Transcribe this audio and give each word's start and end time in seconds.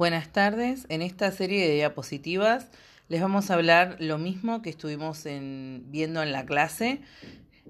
Buenas 0.00 0.32
tardes. 0.32 0.86
En 0.88 1.02
esta 1.02 1.30
serie 1.30 1.68
de 1.68 1.74
diapositivas 1.74 2.68
les 3.08 3.20
vamos 3.20 3.50
a 3.50 3.54
hablar 3.54 3.96
lo 3.98 4.16
mismo 4.16 4.62
que 4.62 4.70
estuvimos 4.70 5.24
viendo 5.24 6.22
en 6.22 6.32
la 6.32 6.46
clase. 6.46 7.02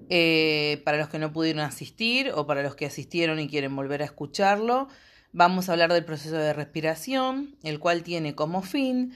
Eh, 0.09 0.81
para 0.85 0.97
los 0.97 1.09
que 1.09 1.19
no 1.19 1.33
pudieron 1.33 1.61
asistir 1.61 2.31
o 2.33 2.47
para 2.47 2.63
los 2.63 2.73
que 2.75 2.85
asistieron 2.85 3.37
y 3.41 3.49
quieren 3.49 3.75
volver 3.75 4.01
a 4.01 4.05
escucharlo, 4.05 4.87
vamos 5.33 5.67
a 5.67 5.73
hablar 5.73 5.91
del 5.91 6.05
proceso 6.05 6.37
de 6.37 6.53
respiración, 6.53 7.57
el 7.63 7.79
cual 7.79 8.01
tiene 8.01 8.33
como 8.33 8.61
fin 8.61 9.11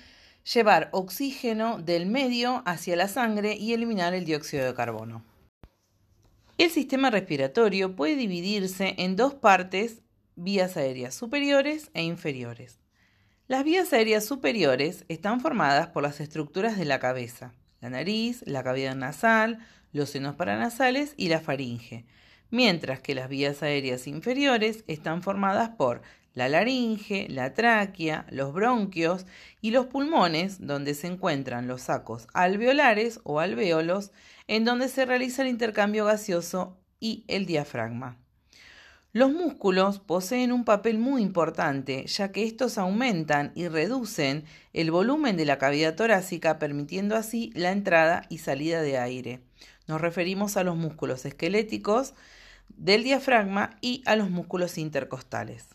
llevar 0.54 0.90
oxígeno 0.92 1.78
del 1.78 2.08
medio 2.08 2.64
hacia 2.66 2.98
la 2.98 3.08
sangre 3.08 3.56
y 3.56 3.72
eliminar 3.72 4.14
el 4.14 4.26
dióxido 4.26 4.66
de 4.66 4.74
carbono. 4.74 5.24
El 6.58 6.70
sistema 6.70 7.12
respiratorio 7.12 7.96
puede 7.96 8.18
dividirse 8.18 8.94
en 8.98 9.16
dos 9.16 9.34
partes, 9.34 10.02
vías 10.36 10.76
aéreas 10.76 11.16
superiores 11.16 11.92
e 11.94 12.04
inferiores. 12.04 12.85
Las 13.48 13.64
vías 13.64 13.94
aéreas 13.94 14.26
superiores 14.26 15.06
están 15.08 15.40
formadas 15.40 15.90
por 15.90 16.02
las 16.02 16.20
estructuras 16.20 16.80
de 16.80 16.86
la 16.86 16.98
cabeza, 16.98 17.54
la 17.80 17.92
nariz, 17.92 18.42
la 18.48 18.64
cavidad 18.64 18.96
nasal, 18.96 19.60
los 19.94 20.10
senos 20.10 20.34
paranasales 20.34 21.14
y 21.16 21.30
la 21.30 21.40
faringe, 21.40 22.08
mientras 22.50 23.02
que 23.02 23.14
las 23.14 23.30
vías 23.30 23.62
aéreas 23.62 24.08
inferiores 24.08 24.84
están 24.88 25.22
formadas 25.22 25.70
por 25.70 26.02
la 26.34 26.50
laringe, 26.50 27.28
la 27.30 27.54
tráquea, 27.54 28.26
los 28.32 28.52
bronquios 28.52 29.28
y 29.62 29.70
los 29.70 29.86
pulmones, 29.86 30.66
donde 30.66 30.96
se 30.96 31.06
encuentran 31.06 31.68
los 31.68 31.84
sacos 31.84 32.28
alveolares 32.34 33.20
o 33.26 33.40
alvéolos, 33.40 34.12
en 34.48 34.66
donde 34.66 34.90
se 34.90 35.06
realiza 35.06 35.44
el 35.44 35.50
intercambio 35.50 36.06
gaseoso 36.06 36.80
y 37.00 37.26
el 37.28 37.46
diafragma. 37.46 38.25
Los 39.16 39.32
músculos 39.32 40.00
poseen 40.00 40.52
un 40.52 40.66
papel 40.66 41.00
muy 41.00 41.22
importante, 41.22 42.06
ya 42.06 42.34
que 42.34 42.44
estos 42.44 42.78
aumentan 42.78 43.54
y 43.56 43.70
reducen 43.70 44.44
el 44.74 44.92
volumen 44.92 45.38
de 45.38 45.46
la 45.46 45.58
cavidad 45.58 45.96
torácica, 45.96 46.60
permitiendo 46.60 47.16
así 47.16 47.50
la 47.56 47.72
entrada 47.72 48.24
y 48.28 48.40
salida 48.40 48.82
de 48.82 48.98
aire. 48.98 49.40
Nos 49.88 50.02
referimos 50.02 50.58
a 50.58 50.66
los 50.66 50.76
músculos 50.76 51.24
esqueléticos 51.24 52.14
del 52.68 53.06
diafragma 53.06 53.78
y 53.80 54.04
a 54.06 54.18
los 54.18 54.30
músculos 54.30 54.78
intercostales. 54.78 55.68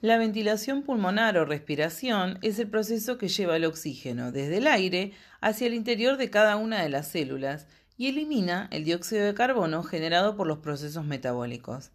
La 0.00 0.16
ventilación 0.16 0.82
pulmonar 0.84 1.36
o 1.38 1.44
respiración 1.44 2.38
es 2.40 2.60
el 2.60 2.68
proceso 2.68 3.18
que 3.18 3.26
lleva 3.26 3.56
el 3.56 3.64
oxígeno 3.64 4.30
desde 4.30 4.58
el 4.58 4.68
aire 4.68 5.10
hacia 5.40 5.66
el 5.66 5.74
interior 5.74 6.18
de 6.18 6.30
cada 6.30 6.54
una 6.54 6.84
de 6.84 6.88
las 6.88 7.08
células 7.08 7.66
y 7.98 8.06
elimina 8.06 8.68
el 8.70 8.84
dióxido 8.84 9.24
de 9.24 9.34
carbono 9.34 9.82
generado 9.82 10.36
por 10.36 10.46
los 10.46 10.58
procesos 10.58 11.04
metabólicos. 11.04 11.90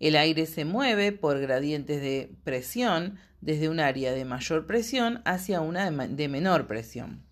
El 0.00 0.16
aire 0.16 0.46
se 0.46 0.64
mueve 0.64 1.12
por 1.12 1.40
gradientes 1.40 2.00
de 2.00 2.30
presión 2.44 3.18
desde 3.40 3.68
un 3.68 3.80
área 3.80 4.12
de 4.12 4.24
mayor 4.24 4.66
presión 4.66 5.22
hacia 5.24 5.60
una 5.60 5.90
de 5.90 6.28
menor 6.28 6.66
presión. 6.66 7.24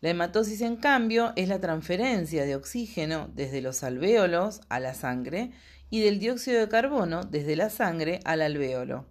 La 0.00 0.10
hematosis, 0.10 0.60
en 0.60 0.76
cambio, 0.76 1.32
es 1.34 1.48
la 1.48 1.60
transferencia 1.60 2.44
de 2.44 2.54
oxígeno 2.54 3.28
desde 3.34 3.60
los 3.60 3.82
alvéolos 3.82 4.60
a 4.68 4.78
la 4.78 4.94
sangre 4.94 5.50
y 5.90 6.00
del 6.00 6.20
dióxido 6.20 6.60
de 6.60 6.68
carbono 6.68 7.24
desde 7.24 7.56
la 7.56 7.68
sangre 7.68 8.20
al 8.24 8.42
alvéolo. 8.42 9.06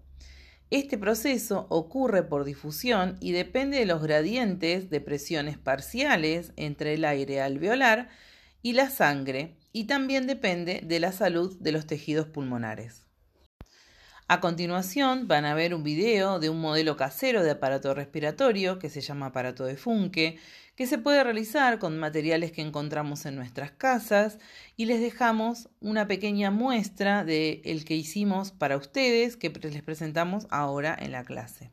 Este 0.69 0.97
proceso 0.97 1.65
ocurre 1.69 2.23
por 2.23 2.45
difusión 2.45 3.17
y 3.19 3.31
depende 3.31 3.79
de 3.79 3.85
los 3.85 4.01
gradientes 4.01 4.89
de 4.89 5.01
presiones 5.01 5.57
parciales 5.57 6.51
entre 6.55 6.93
el 6.93 7.05
aire 7.05 7.41
alveolar 7.41 8.09
y 8.67 8.73
la 8.73 8.89
sangre 8.89 9.55
y 9.71 9.85
también 9.85 10.27
depende 10.27 10.81
de 10.83 10.99
la 10.99 11.13
salud 11.13 11.57
de 11.57 11.71
los 11.71 11.87
tejidos 11.87 12.27
pulmonares. 12.27 13.07
A 14.27 14.41
continuación 14.41 15.29
van 15.29 15.45
a 15.45 15.53
ver 15.53 15.73
un 15.73 15.83
video 15.83 16.39
de 16.39 16.49
un 16.49 16.59
modelo 16.59 16.97
casero 16.97 17.43
de 17.43 17.51
aparato 17.51 17.93
respiratorio 17.93 18.77
que 18.77 18.89
se 18.89 18.99
llama 18.99 19.27
aparato 19.27 19.63
de 19.63 19.77
Funke, 19.77 20.37
que 20.75 20.85
se 20.85 20.97
puede 20.97 21.23
realizar 21.23 21.79
con 21.79 21.97
materiales 21.97 22.51
que 22.51 22.61
encontramos 22.61 23.25
en 23.25 23.37
nuestras 23.37 23.71
casas 23.71 24.37
y 24.75 24.83
les 24.83 24.99
dejamos 24.99 25.69
una 25.79 26.05
pequeña 26.05 26.51
muestra 26.51 27.23
de 27.23 27.61
el 27.63 27.85
que 27.85 27.95
hicimos 27.95 28.51
para 28.51 28.75
ustedes 28.75 29.37
que 29.37 29.49
les 29.49 29.81
presentamos 29.81 30.45
ahora 30.49 30.93
en 30.99 31.13
la 31.13 31.23
clase. 31.23 31.71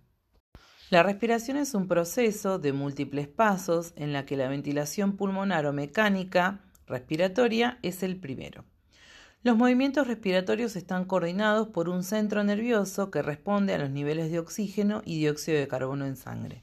La 0.90 1.02
respiración 1.02 1.56
es 1.56 1.74
un 1.74 1.88
proceso 1.88 2.60
de 2.60 2.72
múltiples 2.72 3.26
pasos 3.26 3.94
en 3.96 4.12
la 4.12 4.26
que 4.26 4.36
la 4.36 4.46
ventilación 4.46 5.16
pulmonar 5.16 5.66
o 5.66 5.72
mecánica 5.72 6.60
respiratoria 6.86 7.78
es 7.82 8.02
el 8.02 8.16
primero. 8.16 8.64
Los 9.42 9.56
movimientos 9.56 10.06
respiratorios 10.06 10.74
están 10.74 11.04
coordinados 11.04 11.68
por 11.68 11.88
un 11.90 12.02
centro 12.02 12.42
nervioso 12.44 13.10
que 13.10 13.20
responde 13.20 13.74
a 13.74 13.78
los 13.78 13.90
niveles 13.90 14.30
de 14.30 14.38
oxígeno 14.38 15.02
y 15.04 15.18
dióxido 15.18 15.58
de 15.58 15.68
carbono 15.68 16.06
en 16.06 16.16
sangre. 16.16 16.62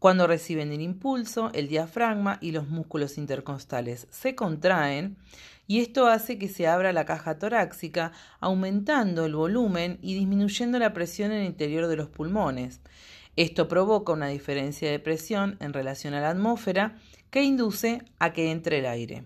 Cuando 0.00 0.26
reciben 0.26 0.72
el 0.72 0.80
impulso, 0.80 1.52
el 1.54 1.68
diafragma 1.68 2.38
y 2.40 2.50
los 2.50 2.68
músculos 2.68 3.18
intercostales 3.18 4.08
se 4.10 4.34
contraen 4.34 5.16
y 5.68 5.78
esto 5.78 6.08
hace 6.08 6.38
que 6.38 6.48
se 6.48 6.66
abra 6.66 6.92
la 6.92 7.04
caja 7.04 7.38
torácica, 7.38 8.10
aumentando 8.40 9.24
el 9.24 9.36
volumen 9.36 10.00
y 10.02 10.14
disminuyendo 10.14 10.80
la 10.80 10.92
presión 10.92 11.30
en 11.30 11.42
el 11.42 11.46
interior 11.46 11.86
de 11.86 11.94
los 11.94 12.08
pulmones. 12.08 12.80
Esto 13.36 13.66
provoca 13.66 14.12
una 14.12 14.28
diferencia 14.28 14.90
de 14.90 14.98
presión 14.98 15.56
en 15.60 15.72
relación 15.72 16.12
a 16.14 16.20
la 16.20 16.30
atmósfera 16.30 16.98
que 17.30 17.42
induce 17.42 18.02
a 18.18 18.32
que 18.32 18.50
entre 18.50 18.80
el 18.80 18.86
aire. 18.86 19.24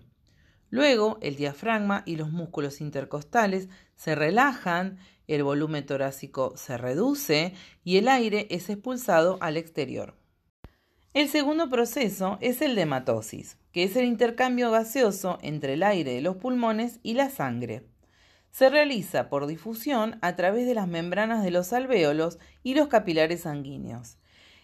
Luego, 0.69 1.17
el 1.21 1.35
diafragma 1.35 2.03
y 2.05 2.15
los 2.15 2.31
músculos 2.31 2.81
intercostales 2.81 3.69
se 3.95 4.15
relajan, 4.15 4.97
el 5.27 5.43
volumen 5.43 5.85
torácico 5.85 6.53
se 6.55 6.77
reduce 6.77 7.53
y 7.83 7.97
el 7.97 8.07
aire 8.07 8.47
es 8.49 8.69
expulsado 8.69 9.37
al 9.41 9.57
exterior. 9.57 10.15
El 11.13 11.29
segundo 11.29 11.69
proceso 11.69 12.37
es 12.41 12.61
el 12.61 12.75
de 12.75 12.83
hematosis, 12.83 13.57
que 13.71 13.83
es 13.83 13.95
el 13.95 14.05
intercambio 14.05 14.71
gaseoso 14.71 15.37
entre 15.41 15.73
el 15.73 15.83
aire 15.83 16.13
de 16.13 16.21
los 16.21 16.37
pulmones 16.37 16.99
y 17.01 17.13
la 17.15 17.29
sangre. 17.29 17.87
Se 18.57 18.71
realiza 18.71 19.29
por 19.29 19.45
difusión 19.45 20.17
a 20.23 20.35
través 20.35 20.65
de 20.65 20.73
las 20.73 20.87
membranas 20.87 21.43
de 21.43 21.51
los 21.51 21.73
alvéolos 21.73 22.39
y 22.63 22.73
los 22.73 22.87
capilares 22.87 23.41
sanguíneos. 23.41 24.17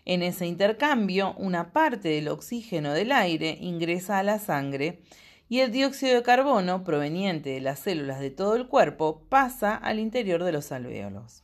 En 0.03 0.23
ese 0.23 0.47
intercambio, 0.47 1.35
una 1.37 1.73
parte 1.73 2.09
del 2.09 2.29
oxígeno 2.29 2.93
del 2.93 3.11
aire 3.11 3.55
ingresa 3.61 4.17
a 4.17 4.23
la 4.23 4.39
sangre 4.39 5.03
y 5.47 5.59
el 5.59 5.71
dióxido 5.71 6.15
de 6.15 6.23
carbono 6.23 6.83
proveniente 6.83 7.51
de 7.51 7.61
las 7.61 7.81
células 7.81 8.19
de 8.19 8.31
todo 8.31 8.55
el 8.55 8.67
cuerpo 8.67 9.27
pasa 9.29 9.75
al 9.75 9.99
interior 9.99 10.43
de 10.43 10.53
los 10.53 10.71
alvéolos. 10.71 11.43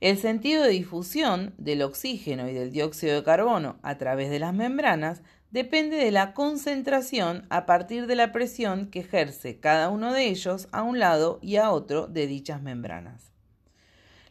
El 0.00 0.18
sentido 0.18 0.64
de 0.64 0.70
difusión 0.70 1.54
del 1.56 1.82
oxígeno 1.82 2.48
y 2.48 2.52
del 2.52 2.72
dióxido 2.72 3.14
de 3.14 3.22
carbono 3.22 3.78
a 3.82 3.96
través 3.96 4.28
de 4.30 4.40
las 4.40 4.54
membranas 4.54 5.22
depende 5.50 5.96
de 5.96 6.10
la 6.10 6.32
concentración 6.32 7.46
a 7.50 7.66
partir 7.66 8.06
de 8.06 8.14
la 8.14 8.32
presión 8.32 8.86
que 8.86 9.00
ejerce 9.00 9.58
cada 9.58 9.88
uno 9.88 10.12
de 10.12 10.28
ellos 10.28 10.68
a 10.72 10.82
un 10.82 10.98
lado 10.98 11.38
y 11.42 11.56
a 11.56 11.70
otro 11.70 12.06
de 12.06 12.26
dichas 12.26 12.62
membranas. 12.62 13.32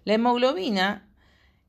La 0.05 0.13
hemoglobina, 0.13 1.07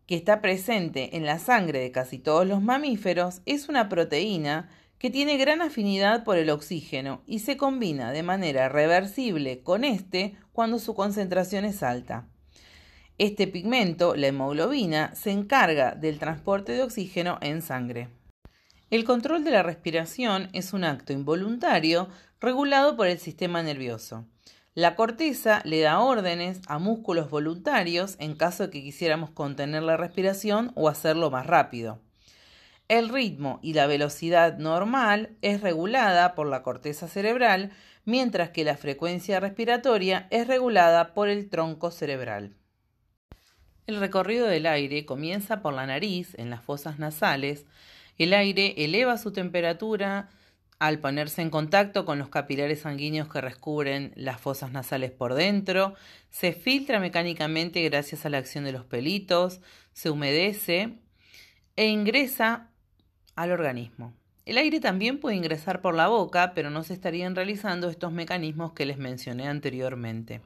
que 0.06 0.14
está 0.14 0.40
presente 0.40 1.16
en 1.16 1.26
la 1.26 1.38
sangre 1.38 1.80
de 1.80 1.92
casi 1.92 2.18
todos 2.18 2.46
los 2.46 2.62
mamíferos, 2.62 3.42
es 3.44 3.68
una 3.68 3.88
proteína 3.88 4.68
que 4.98 5.10
tiene 5.10 5.36
gran 5.36 5.62
afinidad 5.62 6.24
por 6.24 6.36
el 6.36 6.50
oxígeno 6.50 7.22
y 7.26 7.40
se 7.40 7.56
combina 7.56 8.12
de 8.12 8.22
manera 8.22 8.68
reversible 8.68 9.62
con 9.62 9.82
este 9.82 10.36
cuando 10.52 10.78
su 10.78 10.94
concentración 10.94 11.64
es 11.64 11.82
alta. 11.82 12.28
Este 13.18 13.46
pigmento, 13.46 14.14
la 14.14 14.28
hemoglobina, 14.28 15.14
se 15.14 15.30
encarga 15.30 15.94
del 15.94 16.18
transporte 16.18 16.72
de 16.72 16.82
oxígeno 16.82 17.38
en 17.40 17.62
sangre. 17.62 18.19
El 18.90 19.04
control 19.04 19.44
de 19.44 19.52
la 19.52 19.62
respiración 19.62 20.48
es 20.52 20.72
un 20.72 20.82
acto 20.82 21.12
involuntario 21.12 22.08
regulado 22.40 22.96
por 22.96 23.06
el 23.06 23.20
sistema 23.20 23.62
nervioso. 23.62 24.26
La 24.74 24.96
corteza 24.96 25.62
le 25.64 25.80
da 25.80 26.00
órdenes 26.00 26.60
a 26.66 26.80
músculos 26.80 27.30
voluntarios 27.30 28.16
en 28.18 28.34
caso 28.34 28.64
de 28.64 28.70
que 28.70 28.82
quisiéramos 28.82 29.30
contener 29.30 29.84
la 29.84 29.96
respiración 29.96 30.72
o 30.74 30.88
hacerlo 30.88 31.30
más 31.30 31.46
rápido. 31.46 32.00
El 32.88 33.10
ritmo 33.10 33.60
y 33.62 33.74
la 33.74 33.86
velocidad 33.86 34.58
normal 34.58 35.36
es 35.40 35.60
regulada 35.60 36.34
por 36.34 36.48
la 36.48 36.64
corteza 36.64 37.06
cerebral, 37.06 37.70
mientras 38.04 38.50
que 38.50 38.64
la 38.64 38.76
frecuencia 38.76 39.38
respiratoria 39.38 40.26
es 40.30 40.48
regulada 40.48 41.14
por 41.14 41.28
el 41.28 41.48
tronco 41.48 41.92
cerebral. 41.92 42.56
El 43.86 44.00
recorrido 44.00 44.48
del 44.48 44.66
aire 44.66 45.06
comienza 45.06 45.62
por 45.62 45.74
la 45.74 45.86
nariz, 45.86 46.34
en 46.36 46.50
las 46.50 46.64
fosas 46.64 46.98
nasales. 46.98 47.66
El 48.20 48.34
aire 48.34 48.74
eleva 48.76 49.16
su 49.16 49.32
temperatura 49.32 50.28
al 50.78 50.98
ponerse 50.98 51.40
en 51.40 51.48
contacto 51.48 52.04
con 52.04 52.18
los 52.18 52.28
capilares 52.28 52.80
sanguíneos 52.80 53.30
que 53.30 53.40
recubren 53.40 54.12
las 54.14 54.38
fosas 54.38 54.72
nasales 54.72 55.10
por 55.10 55.32
dentro, 55.32 55.94
se 56.28 56.52
filtra 56.52 57.00
mecánicamente 57.00 57.82
gracias 57.88 58.26
a 58.26 58.28
la 58.28 58.36
acción 58.36 58.64
de 58.64 58.72
los 58.72 58.84
pelitos, 58.84 59.62
se 59.94 60.10
humedece 60.10 60.98
e 61.76 61.86
ingresa 61.86 62.68
al 63.36 63.52
organismo. 63.52 64.12
El 64.44 64.58
aire 64.58 64.80
también 64.80 65.18
puede 65.18 65.36
ingresar 65.36 65.80
por 65.80 65.94
la 65.94 66.08
boca, 66.08 66.52
pero 66.54 66.68
no 66.68 66.82
se 66.82 66.92
estarían 66.92 67.34
realizando 67.34 67.88
estos 67.88 68.12
mecanismos 68.12 68.74
que 68.74 68.84
les 68.84 68.98
mencioné 68.98 69.48
anteriormente. 69.48 70.42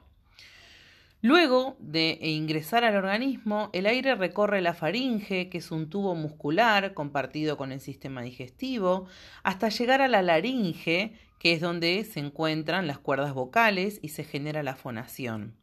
Luego 1.21 1.75
de 1.79 2.19
ingresar 2.21 2.83
al 2.83 2.95
organismo, 2.95 3.69
el 3.73 3.87
aire 3.87 4.13
recorre 4.15 4.61
la 4.61 4.73
faringe, 4.75 5.49
que 5.49 5.57
es 5.57 5.71
un 5.71 5.89
tubo 5.89 6.13
muscular 6.13 6.93
compartido 6.93 7.57
con 7.57 7.71
el 7.71 7.81
sistema 7.81 8.21
digestivo, 8.21 9.07
hasta 9.41 9.69
llegar 9.69 10.01
a 10.01 10.07
la 10.07 10.21
laringe, 10.21 11.13
que 11.39 11.53
es 11.53 11.61
donde 11.61 12.03
se 12.03 12.19
encuentran 12.19 12.85
las 12.85 12.99
cuerdas 12.99 13.33
vocales 13.33 13.99
y 14.01 14.09
se 14.09 14.23
genera 14.23 14.61
la 14.61 14.75
fonación. 14.75 15.55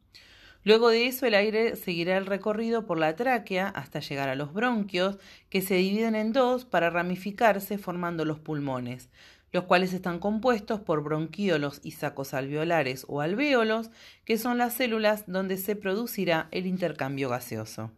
Luego 0.64 0.90
de 0.90 1.06
eso 1.06 1.26
el 1.26 1.34
aire 1.34 1.74
seguirá 1.74 2.16
el 2.16 2.26
recorrido 2.26 2.86
por 2.86 2.98
la 2.98 3.16
tráquea 3.16 3.68
hasta 3.68 3.98
llegar 3.98 4.28
a 4.28 4.36
los 4.36 4.52
bronquios, 4.52 5.18
que 5.48 5.60
se 5.60 5.74
dividen 5.74 6.14
en 6.14 6.32
dos 6.32 6.64
para 6.64 6.88
ramificarse 6.88 7.78
formando 7.78 8.24
los 8.24 8.38
pulmones, 8.38 9.10
los 9.52 9.64
cuales 9.64 9.92
están 9.92 10.18
compuestos 10.18 10.80
por 10.80 11.02
bronquiolos 11.02 11.80
y 11.84 11.92
sacos 11.92 12.34
alveolares 12.34 13.04
o 13.08 13.20
alvéolos, 13.20 13.90
que 14.24 14.38
son 14.38 14.58
las 14.58 14.74
células 14.74 15.24
donde 15.26 15.58
se 15.58 15.76
producirá 15.76 16.48
el 16.50 16.66
intercambio 16.66 17.28
gaseoso. 17.28 17.90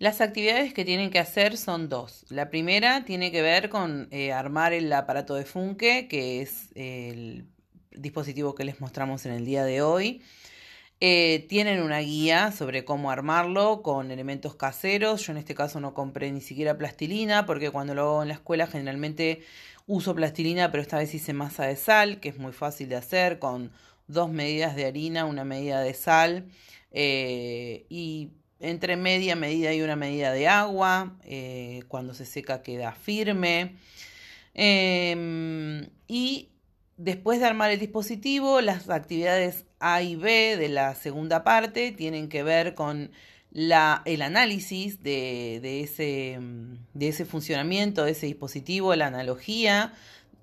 Las 0.00 0.20
actividades 0.22 0.72
que 0.72 0.84
tienen 0.84 1.10
que 1.10 1.18
hacer 1.18 1.56
son 1.58 1.88
dos. 1.90 2.24
La 2.30 2.48
primera 2.48 3.04
tiene 3.04 3.30
que 3.30 3.42
ver 3.42 3.68
con 3.68 4.08
eh, 4.10 4.32
armar 4.32 4.72
el 4.72 4.90
aparato 4.92 5.34
de 5.34 5.44
Funke, 5.44 6.08
que 6.08 6.40
es 6.40 6.70
el 6.74 7.46
dispositivo 7.90 8.54
que 8.54 8.64
les 8.64 8.80
mostramos 8.80 9.26
en 9.26 9.32
el 9.32 9.44
día 9.44 9.62
de 9.62 9.82
hoy. 9.82 10.22
Eh, 11.02 11.46
tienen 11.48 11.82
una 11.82 12.00
guía 12.00 12.52
sobre 12.52 12.84
cómo 12.84 13.10
armarlo 13.10 13.80
con 13.82 14.10
elementos 14.10 14.54
caseros. 14.54 15.26
Yo 15.26 15.32
en 15.32 15.38
este 15.38 15.54
caso 15.54 15.80
no 15.80 15.94
compré 15.94 16.30
ni 16.30 16.42
siquiera 16.42 16.76
plastilina 16.76 17.46
porque 17.46 17.70
cuando 17.70 17.94
lo 17.94 18.02
hago 18.02 18.22
en 18.22 18.28
la 18.28 18.34
escuela 18.34 18.66
generalmente 18.66 19.42
uso 19.86 20.14
plastilina, 20.14 20.70
pero 20.70 20.82
esta 20.82 20.98
vez 20.98 21.14
hice 21.14 21.32
masa 21.32 21.64
de 21.64 21.76
sal, 21.76 22.20
que 22.20 22.28
es 22.28 22.38
muy 22.38 22.52
fácil 22.52 22.90
de 22.90 22.96
hacer 22.96 23.38
con 23.38 23.72
dos 24.08 24.30
medidas 24.30 24.76
de 24.76 24.84
harina, 24.84 25.24
una 25.24 25.44
medida 25.44 25.80
de 25.80 25.94
sal 25.94 26.48
eh, 26.92 27.86
y 27.88 28.32
entre 28.60 28.96
media 28.96 29.36
medida 29.36 29.72
y 29.72 29.80
una 29.80 29.96
medida 29.96 30.32
de 30.32 30.48
agua. 30.48 31.16
Eh, 31.24 31.82
cuando 31.88 32.12
se 32.12 32.26
seca 32.26 32.62
queda 32.62 32.92
firme. 32.92 33.76
Em, 34.52 35.88
y 36.08 36.50
después 37.00 37.40
de 37.40 37.46
armar 37.46 37.70
el 37.70 37.80
dispositivo, 37.80 38.60
las 38.60 38.88
actividades 38.90 39.64
a 39.78 40.02
y 40.02 40.16
B 40.16 40.56
de 40.58 40.68
la 40.68 40.94
segunda 40.94 41.42
parte 41.44 41.92
tienen 41.92 42.28
que 42.28 42.42
ver 42.42 42.74
con 42.74 43.10
el 43.52 44.22
análisis 44.22 45.02
de, 45.02 45.80
ese, 45.82 46.38
de 46.94 47.08
ese 47.08 47.24
funcionamiento 47.24 48.04
de 48.04 48.12
ese 48.12 48.26
dispositivo, 48.26 48.94
la 48.94 49.06
analogía 49.06 49.94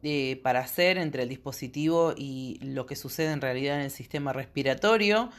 eh, 0.03 0.39
para 0.43 0.59
hacer 0.59 0.97
entre 0.97 1.23
el 1.23 1.29
dispositivo 1.29 2.13
y 2.17 2.59
lo 2.61 2.85
que 2.85 2.95
sucede 2.95 3.31
en 3.31 3.41
realidad 3.41 3.75
en 3.77 3.83
el 3.83 3.91
sistema 3.91 4.33
respiratorio. 4.33 5.29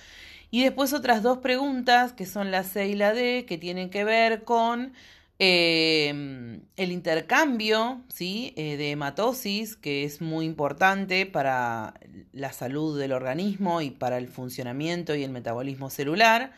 Y 0.50 0.62
después 0.62 0.94
otras 0.94 1.22
dos 1.22 1.38
preguntas, 1.38 2.12
que 2.12 2.24
son 2.24 2.50
la 2.50 2.62
C 2.62 2.88
y 2.88 2.94
la 2.94 3.12
D, 3.12 3.44
que 3.46 3.58
tienen 3.58 3.90
que 3.90 4.04
ver 4.04 4.44
con 4.44 4.94
Em, 5.40 6.62
el 6.76 6.90
intercambio 6.90 8.02
¿sí? 8.12 8.52
Eh, 8.56 8.76
de 8.76 8.90
hematosis, 8.90 9.76
que 9.76 10.02
es 10.02 10.20
muy 10.20 10.44
importante 10.46 11.26
para 11.26 11.94
la 12.32 12.52
salud 12.52 12.98
del 12.98 13.12
organismo 13.12 13.80
y 13.80 13.90
para 13.90 14.18
el 14.18 14.26
funcionamiento 14.28 15.14
y 15.14 15.22
el 15.22 15.30
metabolismo 15.30 15.90
celular. 15.90 16.52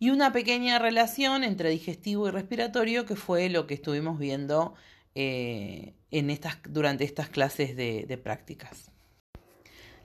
Y 0.00 0.10
una 0.10 0.32
pequeña 0.32 0.78
relación 0.78 1.44
entre 1.44 1.70
digestivo 1.70 2.28
y 2.28 2.32
respiratorio, 2.32 3.06
que 3.06 3.16
fue 3.16 3.48
lo 3.48 3.66
que 3.66 3.74
estuvimos 3.74 4.18
viendo 4.18 4.74
eh, 5.14 5.94
en 6.10 6.30
estas, 6.30 6.58
durante 6.68 7.04
estas 7.04 7.28
clases 7.28 7.76
de 7.76 8.20
prácticas. 8.22 8.90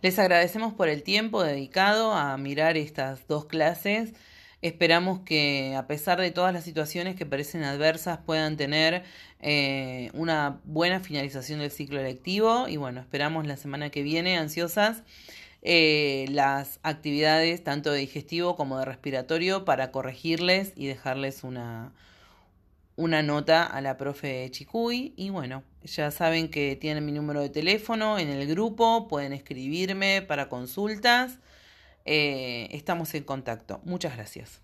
Les 0.01 0.17
agradecemos 0.17 0.73
por 0.73 0.89
el 0.89 1.03
tiempo 1.03 1.43
dedicado 1.43 2.13
a 2.13 2.35
mirar 2.37 2.77
estas 2.77 3.27
dos 3.27 3.45
clases. 3.45 4.13
Esperamos 4.61 5.21
que 5.21 5.75
a 5.75 5.87
pesar 5.87 6.21
de 6.21 6.29
todas 6.29 6.53
las 6.53 6.63
situaciones 6.63 7.15
que 7.15 7.25
parecen 7.25 7.63
adversas 7.63 8.19
puedan 8.19 8.57
tener 8.57 9.03
eh, 9.39 10.11
una 10.13 10.59
buena 10.65 10.99
finalización 10.99 11.59
del 11.59 11.71
ciclo 11.71 11.99
electivo 11.99 12.67
y 12.67 12.77
bueno, 12.77 13.01
esperamos 13.01 13.47
la 13.47 13.57
semana 13.57 13.89
que 13.89 14.03
viene 14.03 14.37
ansiosas 14.37 15.03
eh, 15.63 16.25
las 16.29 16.79
actividades 16.81 17.63
tanto 17.63 17.91
de 17.91 17.99
digestivo 17.99 18.55
como 18.55 18.79
de 18.79 18.85
respiratorio 18.85 19.63
para 19.63 19.91
corregirles 19.91 20.73
y 20.75 20.87
dejarles 20.87 21.43
una, 21.43 21.91
una 22.95 23.21
nota 23.23 23.63
a 23.63 23.79
la 23.81 23.97
profe 23.97 24.49
Chicuy 24.51 25.13
y 25.15 25.29
bueno, 25.29 25.63
ya 25.83 26.11
saben 26.11 26.49
que 26.49 26.75
tienen 26.75 27.05
mi 27.05 27.11
número 27.11 27.41
de 27.41 27.49
teléfono 27.49 28.19
en 28.19 28.29
el 28.29 28.47
grupo, 28.47 29.07
pueden 29.07 29.33
escribirme 29.33 30.21
para 30.21 30.49
consultas. 30.49 31.39
Eh, 32.05 32.67
estamos 32.71 33.13
en 33.15 33.23
contacto. 33.23 33.81
Muchas 33.83 34.15
gracias. 34.15 34.61